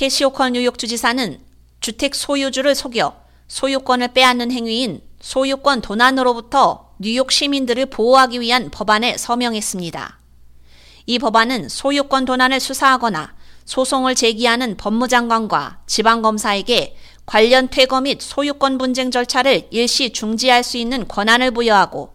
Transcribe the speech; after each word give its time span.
캐시오컬 0.00 0.52
뉴욕 0.52 0.78
주지사는 0.78 1.38
주택 1.80 2.14
소유주를 2.14 2.74
속여 2.74 3.20
소유권을 3.48 4.14
빼앗는 4.14 4.50
행위인 4.50 5.02
소유권 5.20 5.82
도난으로부터 5.82 6.94
뉴욕 6.98 7.30
시민들을 7.30 7.84
보호하기 7.84 8.40
위한 8.40 8.70
법안에 8.70 9.18
서명했습니다. 9.18 10.18
이 11.04 11.18
법안은 11.18 11.68
소유권 11.68 12.24
도난을 12.24 12.60
수사하거나 12.60 13.34
소송을 13.66 14.14
제기하는 14.14 14.78
법무장관과 14.78 15.82
지방검사에게 15.86 16.96
관련 17.26 17.68
퇴거 17.68 18.00
및 18.00 18.22
소유권 18.22 18.78
분쟁 18.78 19.10
절차를 19.10 19.68
일시 19.70 20.14
중지할 20.14 20.64
수 20.64 20.78
있는 20.78 21.06
권한을 21.08 21.50
부여하고 21.50 22.14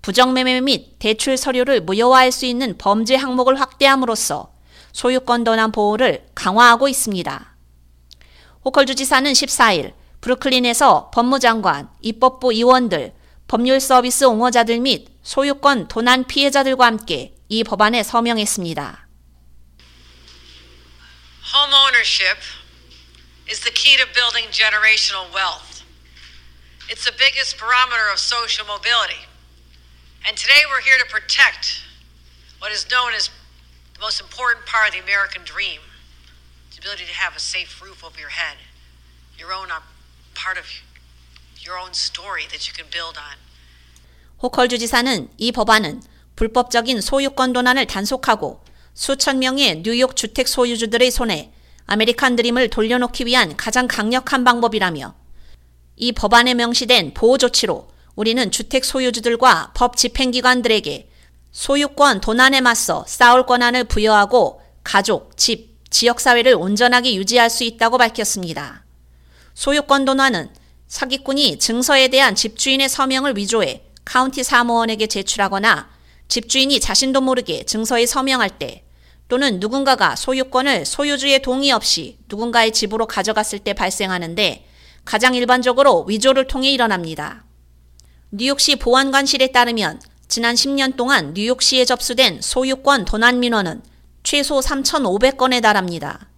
부정매매 0.00 0.62
및 0.62 0.98
대출 0.98 1.36
서류를 1.36 1.82
무효화할 1.82 2.32
수 2.32 2.46
있는 2.46 2.78
범죄 2.78 3.16
항목을 3.16 3.60
확대함으로써 3.60 4.56
소유권 4.98 5.44
도난 5.44 5.70
보호를 5.70 6.26
강화하고 6.34 6.88
있습니다. 6.88 7.56
호컬 8.64 8.84
주지사는 8.84 9.32
14일 9.32 9.94
브루클린에서 10.20 11.12
법무장관, 11.14 11.88
입법부 12.00 12.52
의원들, 12.52 13.14
법률 13.46 13.78
서비스 13.78 14.24
옹호자들 14.24 14.80
및 14.80 15.06
소유권 15.22 15.86
도난 15.86 16.26
피해자들과 16.26 16.86
함께 16.86 17.36
이 17.48 17.62
법안에 17.62 18.02
서명했습니다. 18.02 19.06
Home 21.54 21.74
ownership 21.86 22.42
is 23.48 23.60
the 23.60 23.70
key 23.72 23.96
to 23.98 24.06
building 24.12 24.50
generational 24.50 25.30
wealth. 25.32 25.86
It's 26.90 27.04
the 27.04 27.14
biggest 27.16 27.56
barometer 27.56 28.10
of 28.10 28.18
social 28.18 28.66
mobility. 28.66 29.22
And 30.26 30.34
today 30.34 30.66
we're 30.66 30.82
here 30.82 30.98
to 30.98 31.06
protect 31.06 31.86
what 32.58 32.74
is 32.74 32.82
known 32.90 33.14
as 33.14 33.30
the 33.98 34.04
most 34.04 34.20
important 34.22 34.64
part 34.64 34.86
of 34.88 34.94
the 34.94 35.02
American 35.02 35.42
dream 35.44 35.80
the 36.70 36.78
ability 36.78 37.04
to 37.04 37.14
have 37.18 37.34
a 37.34 37.40
safe 37.40 37.82
roof 37.82 38.04
over 38.04 38.18
your 38.20 38.30
head, 38.30 38.56
your 39.36 39.52
own 39.52 39.70
uh, 39.70 39.82
part 40.34 40.56
of 40.56 40.66
your 41.58 41.76
own 41.76 41.90
story 41.90 42.46
that 42.50 42.68
you 42.68 42.72
can 42.72 42.86
build 42.90 43.18
on. 43.18 43.34
호컬 44.40 44.68
주지사는 44.68 45.28
이 45.36 45.50
법안은 45.50 46.00
불법적인 46.36 47.00
소유권 47.00 47.52
도난을 47.52 47.86
단속하고 47.88 48.62
수천 48.94 49.40
명의 49.40 49.82
뉴욕 49.82 50.14
주택 50.14 50.46
소유주들의 50.46 51.10
손에 51.10 51.52
아메리칸 51.86 52.36
드림을 52.36 52.70
돌려놓기 52.70 53.26
위한 53.26 53.56
가장 53.56 53.88
강력한 53.88 54.44
방법이라며 54.44 55.16
이 55.96 56.12
법안에 56.12 56.54
명시된 56.54 57.14
보호 57.14 57.36
조치로 57.36 57.90
우리는 58.14 58.50
주택 58.52 58.84
소유주들과 58.84 59.72
법 59.74 59.96
집행기관들에게 59.96 61.07
소유권 61.50 62.20
도난에 62.20 62.60
맞서 62.60 63.04
싸울 63.06 63.46
권한을 63.46 63.84
부여하고 63.84 64.60
가족, 64.84 65.36
집, 65.36 65.78
지역사회를 65.90 66.54
온전하게 66.54 67.14
유지할 67.14 67.50
수 67.50 67.64
있다고 67.64 67.98
밝혔습니다. 67.98 68.84
소유권 69.54 70.04
도난은 70.04 70.50
사기꾼이 70.86 71.58
증서에 71.58 72.08
대한 72.08 72.34
집주인의 72.34 72.88
서명을 72.88 73.36
위조해 73.36 73.82
카운티 74.04 74.42
사무원에게 74.42 75.06
제출하거나 75.06 75.90
집주인이 76.28 76.78
자신도 76.80 77.20
모르게 77.20 77.64
증서에 77.64 78.06
서명할 78.06 78.58
때 78.58 78.84
또는 79.28 79.60
누군가가 79.60 80.16
소유권을 80.16 80.86
소유주의 80.86 81.42
동의 81.42 81.70
없이 81.70 82.18
누군가의 82.28 82.72
집으로 82.72 83.06
가져갔을 83.06 83.58
때 83.58 83.74
발생하는데 83.74 84.66
가장 85.04 85.34
일반적으로 85.34 86.04
위조를 86.04 86.46
통해 86.46 86.70
일어납니다. 86.70 87.44
뉴욕시 88.30 88.76
보안관실에 88.76 89.48
따르면 89.48 90.00
지난 90.28 90.54
10년 90.54 90.94
동안 90.94 91.32
뉴욕시에 91.32 91.86
접수된 91.86 92.42
소유권 92.42 93.06
도난 93.06 93.40
민원은 93.40 93.80
최소 94.22 94.60
3,500건에 94.60 95.62
달합니다. 95.62 96.28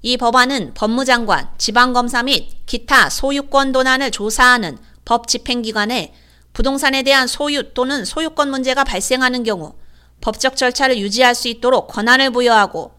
이 0.00 0.16
법안은 0.16 0.72
법무장관, 0.72 1.50
지방검사 1.58 2.22
및 2.22 2.64
기타 2.64 3.10
소유권 3.10 3.72
도난을 3.72 4.12
조사하는 4.12 4.78
법 5.04 5.28
집행기관에 5.28 6.14
부동산에 6.54 7.02
대한 7.02 7.26
소유 7.26 7.74
또는 7.74 8.06
소유권 8.06 8.50
문제가 8.50 8.82
발생하는 8.82 9.42
경우 9.42 9.74
법적 10.22 10.56
절차를 10.56 10.98
유지할 10.98 11.34
수 11.34 11.48
있도록 11.48 11.88
권한을 11.88 12.30
부여하고 12.30 12.92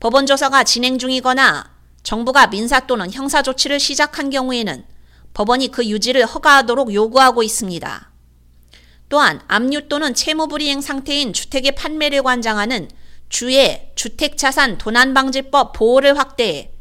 법원 0.00 0.24
조사가 0.24 0.64
진행 0.64 0.98
중이거나 0.98 1.70
정부가 2.02 2.46
민사 2.46 2.80
또는 2.86 3.12
형사 3.12 3.42
조치를 3.42 3.78
시작한 3.78 4.30
경우에는 4.30 4.86
법원이 5.34 5.68
그 5.68 5.84
유지를 5.86 6.24
허가하도록 6.24 6.94
요구하고 6.94 7.42
있습니다. 7.42 8.13
또한 9.14 9.38
압류 9.46 9.86
또는 9.86 10.12
채무불이행 10.12 10.80
상태인 10.80 11.32
주택의 11.32 11.76
판매를 11.76 12.24
관장하는 12.24 12.90
주의 13.28 13.92
주택자산 13.94 14.76
도난방지법 14.76 15.72
보호를 15.72 16.18
확대해 16.18 16.72